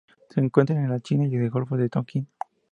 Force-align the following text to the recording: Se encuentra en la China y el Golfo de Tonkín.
Se 0.31 0.39
encuentra 0.39 0.75
en 0.81 0.89
la 0.89 0.99
China 0.99 1.27
y 1.27 1.35
el 1.35 1.51
Golfo 1.51 1.77
de 1.77 1.87
Tonkín. 1.87 2.27